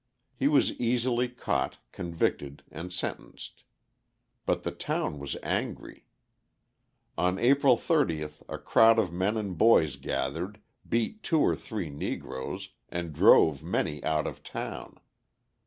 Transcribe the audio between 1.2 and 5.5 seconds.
caught, convicted, and sentenced. But the town was